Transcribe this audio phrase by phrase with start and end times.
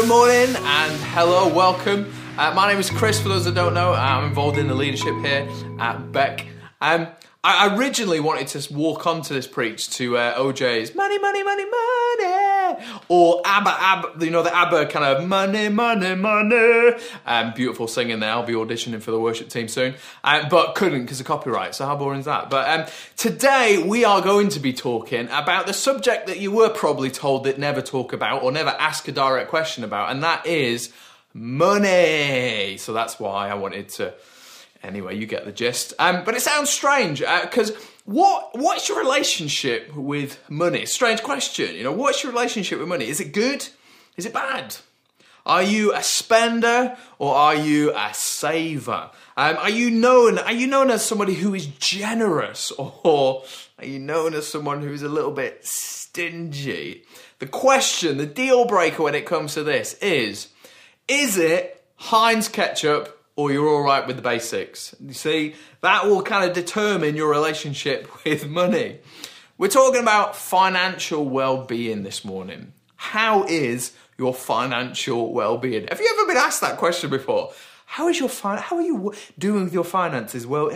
[0.00, 2.10] Good morning and hello, welcome.
[2.38, 3.92] Uh, my name is Chris, for those that don't know.
[3.92, 5.46] I'm involved in the leadership here
[5.78, 6.46] at Beck.
[6.80, 7.08] Um,
[7.44, 12.49] I originally wanted to walk onto this preach to uh, O'Jays Money, Money, Money, Money,
[13.08, 16.92] or ABBA, ABBA, you know, the ABBA kind of Money, Money, Money.
[17.26, 18.30] Um, beautiful singing there.
[18.30, 21.74] I'll be auditioning for the worship team soon, uh, but couldn't because of copyright.
[21.74, 22.50] So, how boring is that?
[22.50, 22.86] But um,
[23.16, 27.44] today we are going to be talking about the subject that you were probably told
[27.44, 30.92] that never talk about or never ask a direct question about, and that is
[31.34, 32.76] money.
[32.78, 34.14] So, that's why I wanted to
[34.82, 35.92] Anyway, you get the gist.
[35.98, 40.86] Um, but it sounds strange because uh, what what's your relationship with money?
[40.86, 41.74] Strange question.
[41.74, 43.08] You know, what's your relationship with money?
[43.08, 43.68] Is it good?
[44.16, 44.76] Is it bad?
[45.46, 49.10] Are you a spender or are you a saver?
[49.36, 50.38] Um, are you known?
[50.38, 53.44] Are you known as somebody who is generous, or
[53.78, 57.04] are you known as someone who's a little bit stingy?
[57.38, 60.48] The question, the deal breaker when it comes to this is:
[61.08, 64.94] Is it Heinz ketchup or you're all right with the basics.
[65.00, 68.98] You see, that will kind of determine your relationship with money.
[69.56, 72.74] We're talking about financial well being this morning.
[72.96, 75.86] How is your financial well being?
[75.88, 77.52] Have you ever been asked that question before?
[77.86, 80.46] How is your fin- How are you doing with your finances?
[80.46, 80.70] Well,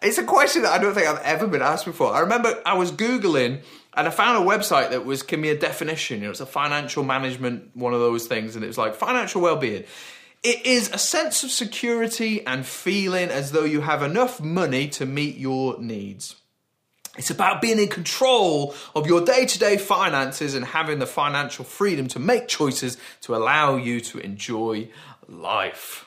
[0.00, 2.14] it's a question that I don't think I've ever been asked before.
[2.14, 3.62] I remember I was googling
[3.96, 6.18] and I found a website that was giving me a definition.
[6.18, 9.42] You know, it's a financial management one of those things, and it was like financial
[9.42, 9.84] well-being.
[10.44, 15.06] It is a sense of security and feeling as though you have enough money to
[15.06, 16.36] meet your needs.
[17.16, 21.64] It's about being in control of your day to day finances and having the financial
[21.64, 24.90] freedom to make choices to allow you to enjoy
[25.28, 26.06] life.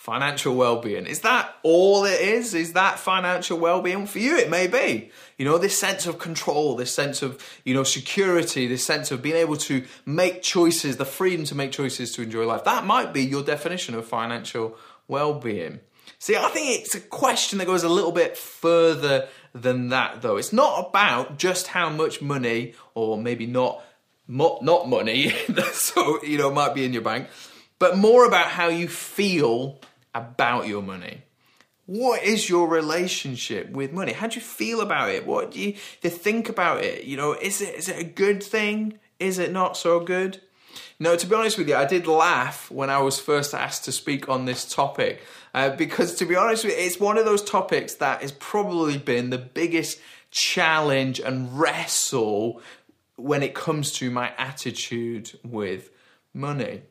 [0.00, 1.04] Financial well being.
[1.04, 2.54] Is that all it is?
[2.54, 4.06] Is that financial well being?
[4.06, 5.10] For you, it may be.
[5.36, 9.20] You know, this sense of control, this sense of, you know, security, this sense of
[9.20, 12.64] being able to make choices, the freedom to make choices to enjoy life.
[12.64, 14.74] That might be your definition of financial
[15.06, 15.80] well being.
[16.18, 20.38] See, I think it's a question that goes a little bit further than that, though.
[20.38, 23.84] It's not about just how much money, or maybe not,
[24.26, 25.34] not money,
[25.74, 27.28] so, you know, might be in your bank,
[27.78, 29.78] but more about how you feel
[30.14, 31.22] about your money.
[31.86, 34.12] What is your relationship with money?
[34.12, 35.26] How do you feel about it?
[35.26, 37.04] What do you, think about it?
[37.04, 38.98] You know, is it is it a good thing?
[39.18, 40.40] Is it not so good?
[41.00, 43.92] No, to be honest with you, I did laugh when I was first asked to
[43.92, 45.22] speak on this topic
[45.54, 48.98] uh, because, to be honest with you, it's one of those topics that has probably
[48.98, 49.98] been the biggest
[50.30, 52.60] challenge and wrestle
[53.16, 55.90] when it comes to my attitude with
[56.32, 56.82] money.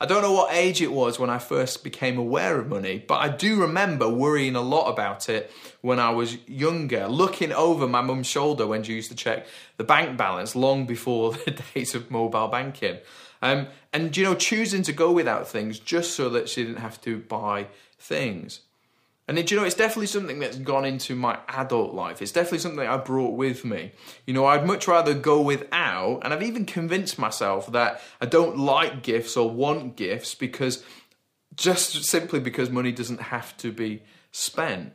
[0.00, 3.16] I don't know what age it was when I first became aware of money, but
[3.16, 5.50] I do remember worrying a lot about it
[5.80, 9.82] when I was younger, looking over my mum's shoulder when she used to check the
[9.82, 12.98] bank balance long before the days of mobile banking.
[13.42, 17.00] Um, and, you know, choosing to go without things just so that she didn't have
[17.02, 17.66] to buy
[17.98, 18.60] things.
[19.28, 22.22] And you know, it's definitely something that's gone into my adult life.
[22.22, 23.92] It's definitely something I brought with me.
[24.26, 28.56] You know, I'd much rather go without, and I've even convinced myself that I don't
[28.56, 30.82] like gifts or want gifts because
[31.54, 34.02] just simply because money doesn't have to be
[34.32, 34.94] spent.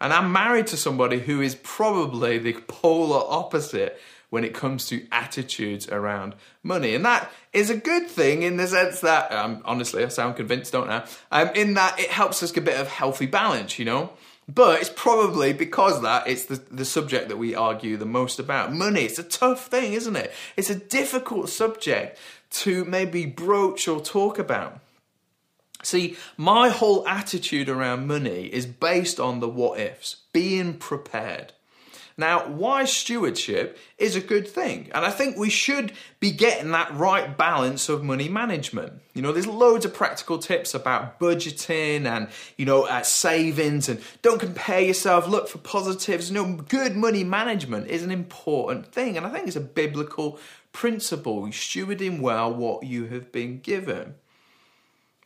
[0.00, 5.06] And I'm married to somebody who is probably the polar opposite when it comes to
[5.12, 6.94] attitudes around money.
[6.94, 10.72] And that is a good thing in the sense that, um, honestly, I sound convinced,
[10.72, 11.06] don't I?
[11.30, 14.10] Um, in that it helps us get a bit of healthy balance, you know?
[14.48, 18.72] But it's probably because that it's the, the subject that we argue the most about.
[18.72, 20.32] Money, it's a tough thing, isn't it?
[20.56, 22.18] It's a difficult subject
[22.50, 24.80] to maybe broach or talk about.
[25.82, 31.52] See, my whole attitude around money is based on the what ifs, being prepared.
[32.20, 36.94] Now, why stewardship is a good thing, and I think we should be getting that
[36.94, 39.00] right balance of money management.
[39.14, 42.28] You know, there's loads of practical tips about budgeting and,
[42.58, 46.30] you know, uh, savings, and don't compare yourself, look for positives.
[46.30, 50.38] You know, good money management is an important thing, and I think it's a biblical
[50.72, 54.14] principle, stewarding well what you have been given.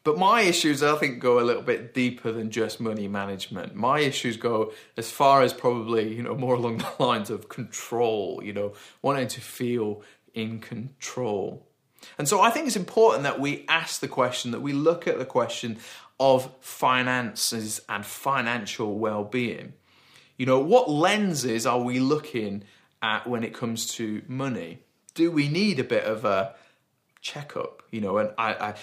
[0.05, 3.75] But my issues, I think, go a little bit deeper than just money management.
[3.75, 8.43] My issues go as far as probably, you know, more along the lines of control,
[8.45, 10.03] you know, wanting to feel
[10.35, 11.67] in control.
[12.19, 15.19] And so I think it's important that we ask the question, that we look at
[15.19, 15.79] the question
[16.21, 19.73] of finances and financial well being.
[20.37, 22.65] You know, what lenses are we looking
[23.01, 24.81] at when it comes to money?
[25.15, 26.55] Do we need a bit of a
[27.25, 28.75] checkup, you know, and I, I,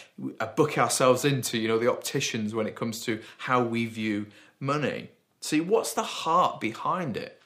[0.41, 4.25] I book ourselves into, you know, the opticians when it comes to how we view
[4.59, 5.11] money.
[5.39, 7.39] See, what's the heart behind it?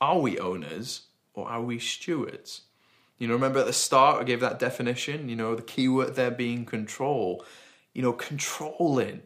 [0.00, 1.02] Are we owners
[1.34, 2.62] or are we stewards?
[3.18, 6.14] You know, remember at the start I gave that definition, you know, the key word
[6.14, 7.44] there being control.
[7.92, 9.22] You know, controlling.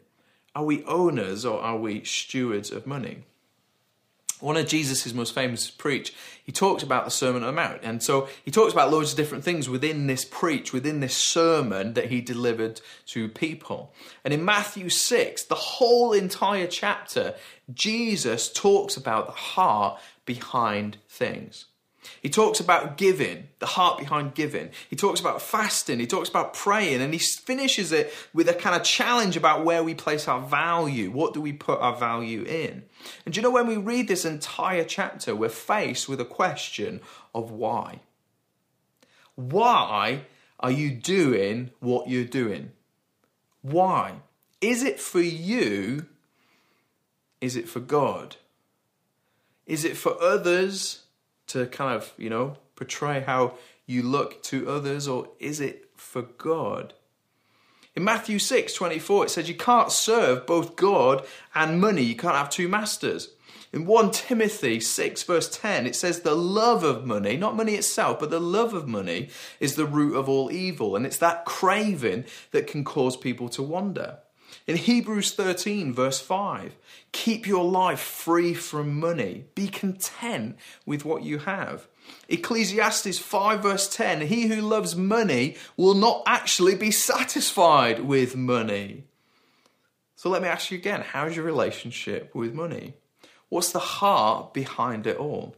[0.55, 3.23] Are we owners or are we stewards of money?
[4.43, 6.13] One of Jesus' most famous preach,
[6.43, 7.79] he talks about the Sermon on the Mount.
[7.83, 11.93] And so he talks about loads of different things within this preach, within this sermon
[11.93, 13.93] that he delivered to people.
[14.23, 17.35] And in Matthew 6, the whole entire chapter,
[17.73, 21.65] Jesus talks about the heart behind things.
[22.21, 24.69] He talks about giving, the heart behind giving.
[24.89, 25.99] He talks about fasting.
[25.99, 27.01] He talks about praying.
[27.01, 31.11] And he finishes it with a kind of challenge about where we place our value.
[31.11, 32.83] What do we put our value in?
[33.25, 37.01] And you know, when we read this entire chapter, we're faced with a question
[37.33, 37.99] of why.
[39.35, 40.25] Why
[40.59, 42.71] are you doing what you're doing?
[43.61, 44.15] Why?
[44.61, 46.07] Is it for you?
[47.41, 48.37] Is it for God?
[49.65, 51.02] Is it for others?
[51.53, 53.55] To kind of, you know, portray how
[53.85, 56.93] you look to others, or is it for God?
[57.95, 62.01] In Matthew 6 24, it says you can't serve both God and money.
[62.01, 63.29] You can't have two masters.
[63.71, 68.19] In 1 Timothy 6, verse 10, it says the love of money, not money itself,
[68.19, 69.29] but the love of money
[69.59, 70.95] is the root of all evil.
[70.95, 74.19] And it's that craving that can cause people to wander.
[74.65, 76.75] In Hebrews 13, verse 5,
[77.11, 79.45] keep your life free from money.
[79.55, 81.87] Be content with what you have.
[82.29, 89.03] Ecclesiastes 5, verse 10, he who loves money will not actually be satisfied with money.
[90.15, 92.93] So let me ask you again how's your relationship with money?
[93.49, 95.55] What's the heart behind it all?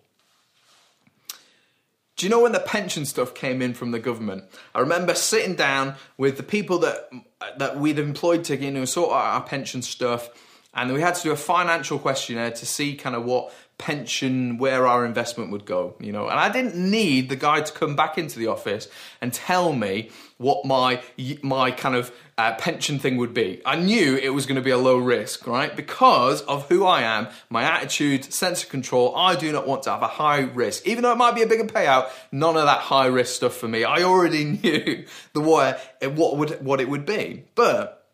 [2.15, 4.45] Do you know when the pension stuff came in from the government?
[4.73, 7.09] I remember sitting down with the people that
[7.57, 10.29] that we'd employed to you know sort out our pension stuff,
[10.75, 14.87] and we had to do a financial questionnaire to see kind of what pension where
[14.87, 16.27] our investment would go you know?
[16.29, 18.87] And i didn't need the guy to come back into the office
[19.21, 21.01] and tell me what my
[21.41, 23.61] my kind of uh, pension thing would be.
[23.65, 25.73] I knew it was going to be a low risk right?
[25.75, 29.91] Because of who i am my attitude sense of control i do not want to
[29.91, 30.87] have a high risk.
[30.87, 33.67] Even though it might be a bigger payout none of that high risk stuff for
[33.67, 33.83] me.
[33.83, 37.43] I already knew the what what would what it would be.
[37.55, 38.04] But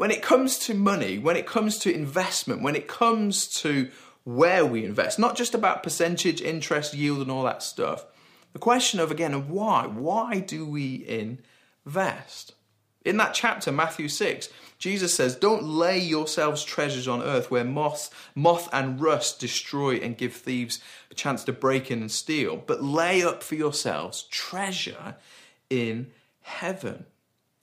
[0.00, 3.90] when it comes to money when it comes to investment when it comes to
[4.24, 8.04] where we invest, not just about percentage, interest, yield, and all that stuff.
[8.52, 9.86] The question of, again, why.
[9.86, 12.54] Why do we invest?
[13.04, 18.10] In that chapter, Matthew 6, Jesus says, Don't lay yourselves treasures on earth where moth,
[18.34, 20.80] moth and rust destroy and give thieves
[21.10, 25.16] a chance to break in and steal, but lay up for yourselves treasure
[25.70, 26.10] in
[26.42, 27.06] heaven.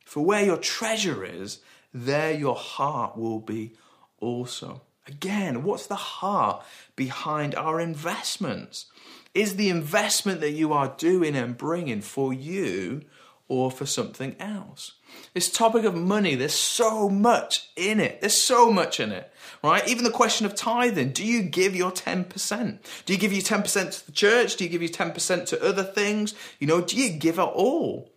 [0.06, 1.60] For where your treasure is,
[2.06, 3.74] there your heart will be
[4.20, 4.82] also.
[5.08, 6.64] Again, what's the heart
[6.96, 8.88] behind our investments?
[9.34, 13.04] Is the investment that you are doing and bringing for you
[13.48, 14.94] or for something else?
[15.34, 18.20] This topic of money, there's so much in it.
[18.20, 19.32] There's so much in it,
[19.64, 19.88] right?
[19.88, 21.12] Even the question of tithing.
[21.12, 22.80] Do you give your 10%?
[23.06, 24.58] Do you give your 10% to the church?
[24.58, 26.34] Do you give your 10% to other things?
[26.60, 28.12] You know, do you give it all?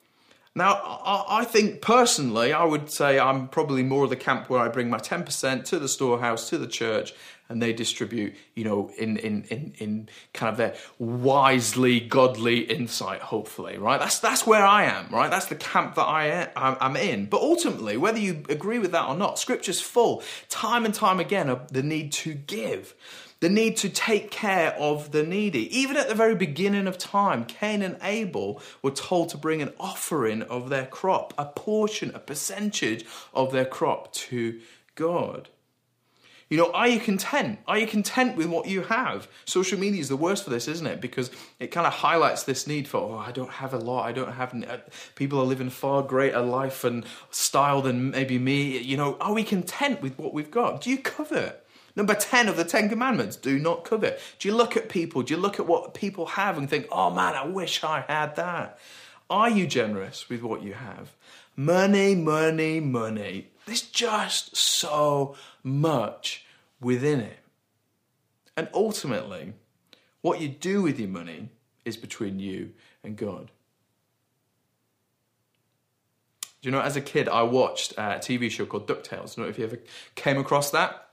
[0.56, 4.66] Now, I think personally, I would say I'm probably more of the camp where I
[4.66, 7.12] bring my 10% to the storehouse, to the church,
[7.48, 13.20] and they distribute, you know, in, in, in, in kind of their wisely godly insight,
[13.20, 14.00] hopefully, right?
[14.00, 15.30] That's, that's where I am, right?
[15.30, 17.26] That's the camp that I am, I'm in.
[17.26, 21.48] But ultimately, whether you agree with that or not, scripture's full, time and time again,
[21.48, 22.94] of the need to give
[23.40, 25.76] the need to take care of the needy.
[25.76, 29.72] Even at the very beginning of time, Cain and Abel were told to bring an
[29.80, 33.04] offering of their crop, a portion, a percentage
[33.34, 34.60] of their crop to
[34.94, 35.48] God.
[36.50, 37.60] You know, are you content?
[37.68, 39.28] Are you content with what you have?
[39.44, 41.00] Social media is the worst for this, isn't it?
[41.00, 41.30] Because
[41.60, 44.04] it kind of highlights this need for, oh, I don't have a lot.
[44.04, 44.78] I don't have, uh,
[45.14, 48.78] people are living far greater life and style than maybe me.
[48.78, 50.80] You know, are we content with what we've got?
[50.80, 51.59] Do you covet?
[51.96, 54.20] Number 10 of the Ten Commandments do not covet.
[54.38, 55.22] Do you look at people?
[55.22, 58.36] Do you look at what people have and think, oh man, I wish I had
[58.36, 58.78] that?
[59.28, 61.12] Are you generous with what you have?
[61.56, 63.48] Money, money, money.
[63.66, 66.44] There's just so much
[66.80, 67.38] within it.
[68.56, 69.52] And ultimately,
[70.20, 71.50] what you do with your money
[71.84, 73.50] is between you and God.
[76.60, 79.12] Do you know, as a kid, I watched a TV show called DuckTales.
[79.12, 79.78] I don't know if you ever
[80.14, 81.09] came across that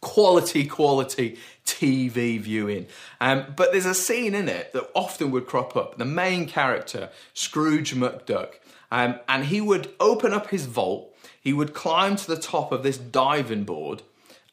[0.00, 2.86] quality, quality TV viewing.
[3.20, 5.98] Um, but there's a scene in it that often would crop up.
[5.98, 8.54] The main character, Scrooge McDuck,
[8.90, 12.82] um, and he would open up his vault, he would climb to the top of
[12.82, 14.02] this diving board,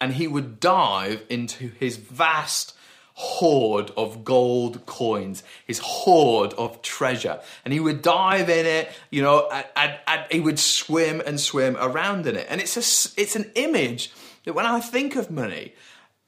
[0.02, 2.76] and he would dive into his vast
[3.16, 7.40] hoard of gold coins, his hoard of treasure.
[7.64, 11.40] And he would dive in it, you know, and, and, and he would swim and
[11.40, 12.48] swim around in it.
[12.50, 14.12] And it's, a, it's an image
[14.46, 15.74] that when I think of money,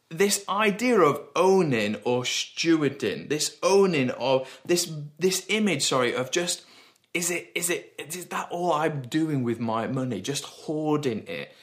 [0.10, 6.66] this idea of owning or stewarding, this owning of this this image, sorry, of just
[7.14, 10.22] is it is it is that all I'm doing with my money?
[10.22, 11.54] Just hoarding it,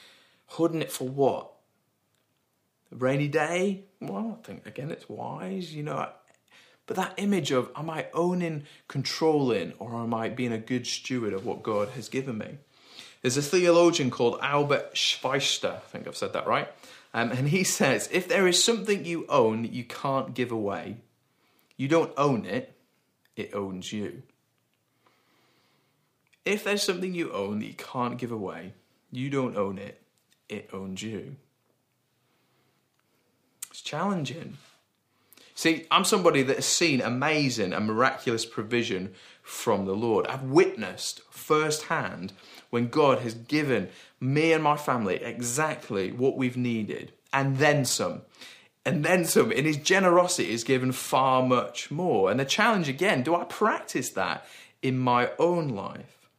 [0.47, 1.51] hoarding it for what?
[2.91, 3.85] A rainy day?
[4.01, 6.09] Well, I think again it's wise, you know.
[6.85, 11.33] But that image of am I owning, controlling, or am I being a good steward
[11.33, 12.57] of what God has given me?
[13.23, 16.67] There's a theologian called Albert Schweitzer, I think I've said that right.
[17.13, 20.97] Um, and he says if there is something you own that you can't give away,
[21.77, 22.75] you don't own it,
[23.35, 24.23] it owns you.
[26.43, 28.73] If there's something you own that you can't give away,
[29.09, 30.01] you don't own it,
[30.49, 31.37] it owns you.
[33.71, 34.57] It's challenging.
[35.55, 40.25] See, I'm somebody that has seen amazing and miraculous provision from the Lord.
[40.27, 42.33] I've witnessed firsthand
[42.69, 48.21] when God has given me and my family exactly what we've needed and then some.
[48.85, 49.51] And then some.
[49.51, 52.31] In his generosity is given far much more.
[52.31, 54.45] And the challenge again do I practice that
[54.81, 56.29] in my own life?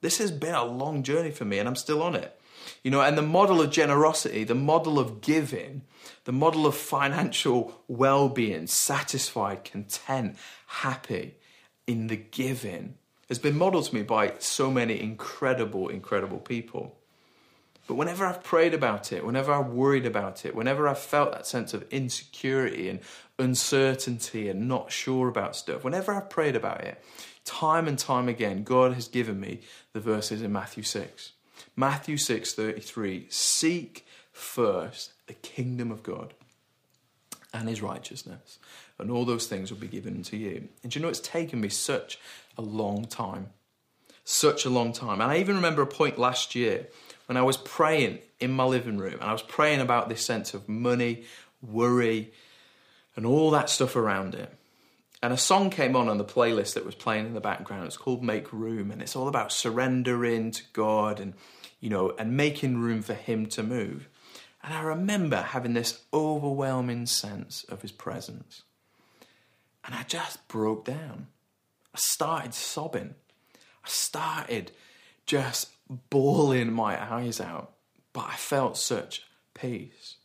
[0.00, 2.38] This has been a long journey for me and I'm still on it.
[2.84, 5.82] You know, and the model of generosity, the model of giving,
[6.24, 11.36] the model of financial well being, satisfied, content, happy
[11.86, 12.94] in the giving,
[13.28, 16.96] has been modeled to me by so many incredible, incredible people.
[17.86, 21.46] But whenever I've prayed about it, whenever I've worried about it, whenever I've felt that
[21.46, 23.00] sense of insecurity and
[23.38, 27.02] uncertainty and not sure about stuff, whenever I've prayed about it,
[27.44, 29.60] time and time again, God has given me
[29.92, 31.32] the verses in Matthew 6.
[31.74, 36.34] Matthew 6:33 Seek first the kingdom of God
[37.52, 38.58] and his righteousness,
[39.02, 40.68] and all those things will be given to you.
[40.82, 42.18] And you know, it's taken me such
[42.56, 43.48] a long time.
[44.24, 45.20] Such a long time.
[45.20, 46.86] And I even remember a point last year
[47.26, 50.54] when I was praying in my living room and I was praying about this sense
[50.54, 51.24] of money,
[51.60, 52.32] worry,
[53.16, 54.54] and all that stuff around it.
[55.22, 57.86] And a song came on on the playlist that was playing in the background.
[57.86, 61.34] It's called Make Room, and it's all about surrendering to God and,
[61.80, 64.08] you know, and making room for Him to move.
[64.64, 68.62] And I remember having this overwhelming sense of His presence.
[69.84, 71.28] And I just broke down.
[71.94, 73.14] I started sobbing.
[73.84, 74.72] I started
[75.26, 75.70] just
[76.10, 77.72] bawling my eyes out,
[78.12, 79.24] but I felt such
[79.54, 80.16] peace.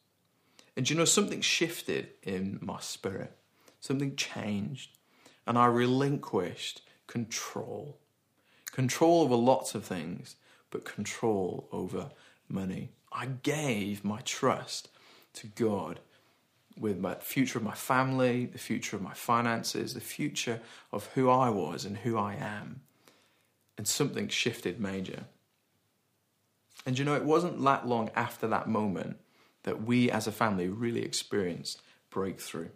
[0.76, 3.36] And you know, something shifted in my spirit,
[3.80, 4.92] something changed,
[5.46, 7.98] and I relinquished control.
[8.72, 10.36] Control over lots of things,
[10.70, 12.12] but control over
[12.48, 12.92] money.
[13.12, 14.90] I gave my trust
[15.34, 16.00] to God
[16.80, 21.30] with my future of my family, the future of my finances, the future of who
[21.30, 22.82] I was and who I am.
[23.78, 25.26] And something shifted major.
[26.86, 29.18] And you know, it wasn't that long after that moment
[29.64, 32.70] that we as a family really experienced breakthrough.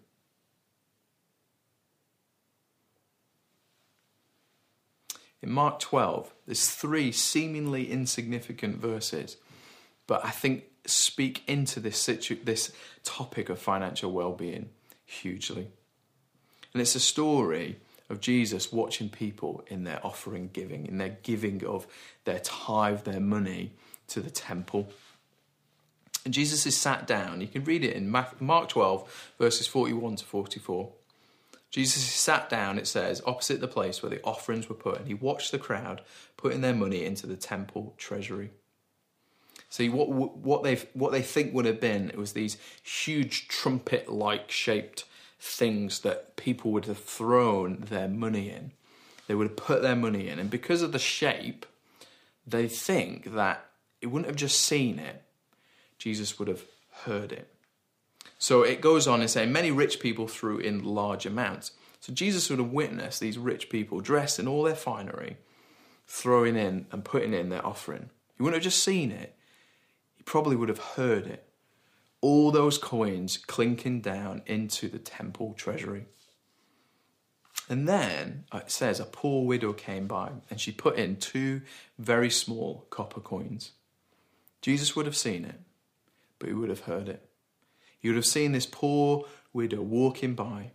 [5.42, 9.38] In Mark 12, there's three seemingly insignificant verses,
[10.06, 12.72] but I think speak into this situ- this
[13.04, 14.70] topic of financial well-being
[15.06, 15.68] hugely.
[16.74, 17.78] And it's a story
[18.10, 21.88] of Jesus watching people in their offering giving, in their giving of
[22.26, 23.72] their tithe, their money
[24.08, 24.92] to the temple.
[26.26, 27.42] And Jesus is sat down.
[27.42, 30.92] You can read it in Mark 12, verses 41 to 44.
[31.72, 35.14] Jesus sat down, it says, opposite the place where the offerings were put, and he
[35.14, 36.02] watched the crowd
[36.36, 38.52] putting their money into the temple treasury.
[39.72, 44.52] See what what they what they think would have been it was these huge trumpet-like
[44.52, 45.06] shaped
[45.40, 48.74] things that people would have thrown their money in.
[49.28, 51.66] They would have put their money in, and because of the shape,
[52.46, 53.66] they think that
[54.02, 55.24] it wouldn't have just seen it.
[55.98, 56.66] Jesus would have
[57.06, 57.48] heard it.
[58.38, 61.72] So it goes on and saying many rich people threw in large amounts.
[62.02, 65.38] So Jesus would have witnessed these rich people dressed in all their finery,
[66.08, 68.10] throwing in and putting in their offering.
[68.36, 69.34] He wouldn't have just seen it,
[70.22, 71.48] he probably would have heard it.
[72.22, 76.06] All those coins clinking down into the temple treasury.
[77.68, 81.64] And then uh, it says a poor widow came by and she put in two
[81.98, 83.72] very small copper coins.
[84.62, 85.60] Jesus would have seen it,
[86.38, 87.28] but he would have heard it.
[88.00, 90.74] He would have seen this poor widow walking by.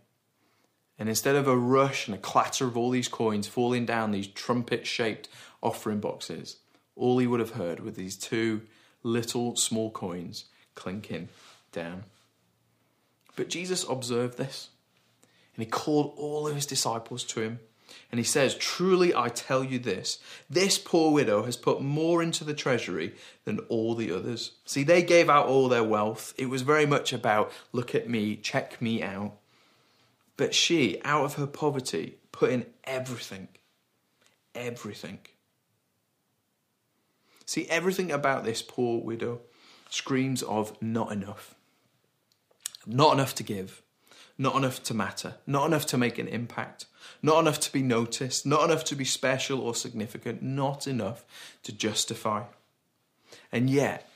[0.99, 4.27] And instead of a rush and a clatter of all these coins falling down these
[4.27, 5.29] trumpet shaped
[5.63, 6.57] offering boxes,
[6.97, 8.63] all he would have heard were these two
[9.03, 11.29] little small coins clinking
[11.71, 12.03] down.
[13.35, 14.69] But Jesus observed this
[15.55, 17.59] and he called all of his disciples to him.
[18.11, 22.43] And he says, Truly I tell you this this poor widow has put more into
[22.43, 24.51] the treasury than all the others.
[24.65, 26.33] See, they gave out all their wealth.
[26.37, 29.37] It was very much about, look at me, check me out.
[30.35, 33.47] But she, out of her poverty, put in everything.
[34.53, 35.19] Everything.
[37.47, 39.39] See, everything about this poor widow
[39.89, 41.55] screams of not enough.
[42.85, 43.81] Not enough to give,
[44.37, 46.85] not enough to matter, not enough to make an impact,
[47.21, 51.25] not enough to be noticed, not enough to be special or significant, not enough
[51.63, 52.43] to justify.
[53.49, 54.09] And yet,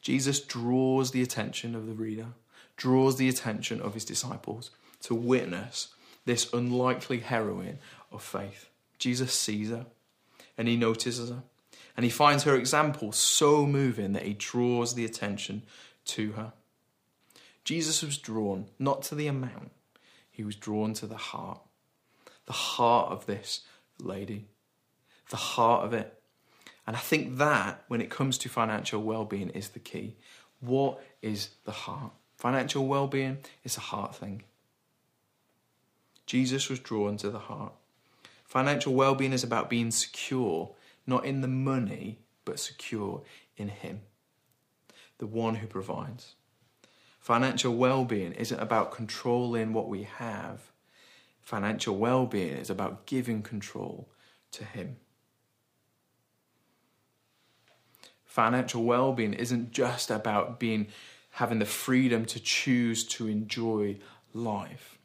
[0.00, 2.28] Jesus draws the attention of the reader,
[2.76, 4.70] draws the attention of his disciples
[5.02, 5.88] to witness
[6.26, 7.78] this unlikely heroine
[8.12, 8.68] of faith.
[8.98, 9.86] Jesus sees her
[10.56, 11.42] and he notices her
[11.98, 15.64] and he finds her example so moving that he draws the attention
[16.04, 16.52] to her.
[17.64, 19.72] Jesus was drawn not to the amount,
[20.30, 21.60] he was drawn to the heart.
[22.46, 23.62] The heart of this
[23.98, 24.46] lady.
[25.30, 26.22] The heart of it.
[26.86, 30.14] And I think that, when it comes to financial well being, is the key.
[30.60, 32.12] What is the heart?
[32.36, 34.44] Financial well being is a heart thing.
[36.26, 37.72] Jesus was drawn to the heart.
[38.44, 40.70] Financial well being is about being secure,
[41.08, 43.22] not in the money, but secure
[43.56, 44.02] in Him,
[45.18, 46.34] the one who provides.
[47.18, 50.70] Financial well being isn't about controlling what we have.
[51.40, 54.08] Financial well being is about giving control
[54.52, 54.96] to Him.
[58.24, 60.86] Financial well being isn't just about being
[61.32, 63.96] having the freedom to choose to enjoy
[64.32, 64.98] life.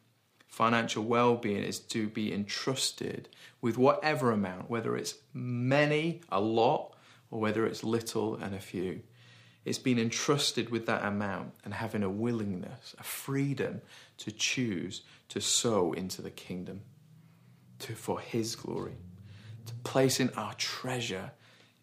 [0.54, 3.28] Financial well being is to be entrusted
[3.60, 6.94] with whatever amount, whether it's many, a lot,
[7.28, 9.02] or whether it's little and a few.
[9.64, 13.82] It's been entrusted with that amount and having a willingness, a freedom
[14.18, 16.82] to choose to sow into the kingdom
[17.80, 18.98] to, for His glory,
[19.66, 21.32] to place in our treasure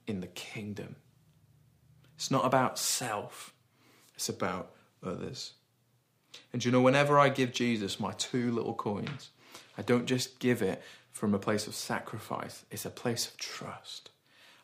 [0.08, 0.96] in the kingdom.
[2.16, 3.54] It's not about self,
[4.16, 4.72] it's about
[5.04, 5.56] others.
[6.54, 9.30] And you know, whenever I give Jesus my two little coins,
[9.78, 14.10] I don't just give it from a place of sacrifice, it's a place of trust.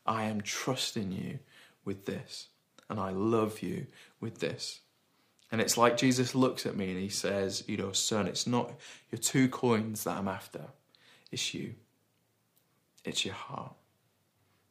[0.06, 1.40] I am trusting you
[1.84, 2.48] with this
[2.90, 3.88] and I love you
[4.20, 4.80] with this.
[5.52, 8.74] And it's like Jesus looks at me and he says, You know, son, it's not
[9.12, 10.66] your two coins that I'm after,
[11.32, 11.76] it's you.
[13.06, 13.74] It's your heart.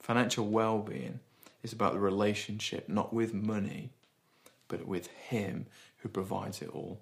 [0.00, 1.20] Financial well being
[1.62, 3.90] is about the relationship, not with money,
[4.68, 5.66] but with Him
[5.98, 7.00] who provides it all.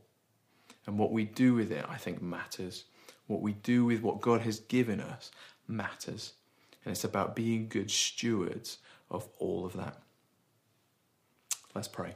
[0.86, 2.84] And what we do with it, I think, matters.
[3.26, 5.30] What we do with what God has given us
[5.66, 6.34] matters.
[6.84, 8.78] And it's about being good stewards
[9.10, 9.98] of all of that.
[11.74, 12.14] Let's pray.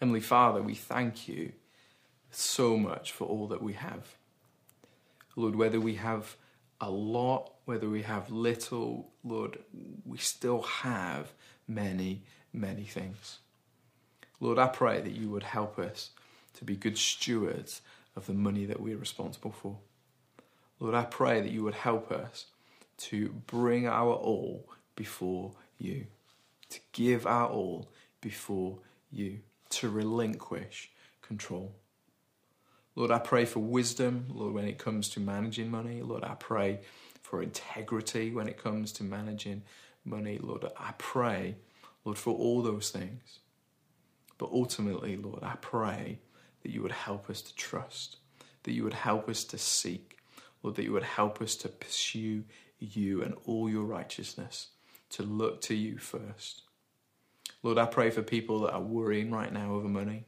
[0.00, 1.52] Heavenly Father, we thank you
[2.30, 4.16] so much for all that we have.
[5.38, 6.34] Lord, whether we have
[6.80, 9.60] a lot, whether we have little, Lord,
[10.04, 11.32] we still have
[11.68, 13.38] many, many things.
[14.40, 16.10] Lord, I pray that you would help us
[16.54, 17.82] to be good stewards
[18.16, 19.78] of the money that we're responsible for.
[20.80, 22.46] Lord, I pray that you would help us
[22.96, 26.06] to bring our all before you,
[26.70, 27.88] to give our all
[28.20, 28.78] before
[29.12, 29.38] you,
[29.70, 30.90] to relinquish
[31.22, 31.76] control.
[32.98, 36.02] Lord, I pray for wisdom, Lord, when it comes to managing money.
[36.02, 36.80] Lord, I pray
[37.22, 39.62] for integrity when it comes to managing
[40.04, 40.40] money.
[40.42, 41.54] Lord, I pray,
[42.04, 43.38] Lord, for all those things.
[44.36, 46.18] But ultimately, Lord, I pray
[46.64, 48.16] that you would help us to trust,
[48.64, 50.18] that you would help us to seek,
[50.64, 52.42] Lord, that you would help us to pursue
[52.80, 54.70] you and all your righteousness,
[55.10, 56.62] to look to you first.
[57.62, 60.24] Lord, I pray for people that are worrying right now over money.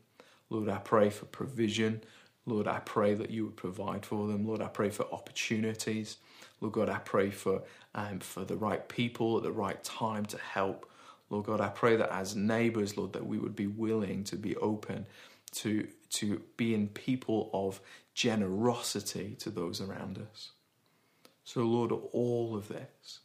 [0.50, 2.02] Lord, I pray for provision.
[2.50, 4.46] Lord, I pray that you would provide for them.
[4.46, 6.18] Lord, I pray for opportunities.
[6.60, 7.62] Lord God, I pray for
[7.94, 10.90] um, for the right people at the right time to help.
[11.30, 14.56] Lord God, I pray that as neighbors, Lord, that we would be willing to be
[14.56, 15.06] open
[15.52, 17.80] to, to being people of
[18.14, 20.50] generosity to those around us.
[21.44, 23.20] So, Lord, all of this,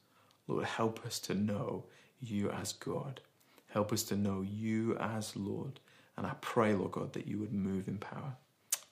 [0.48, 1.86] Lord, help us to know
[2.22, 3.22] you as God.
[3.70, 5.80] Help us to know you as Lord.
[6.18, 8.36] And I pray, Lord God, that you would move in power.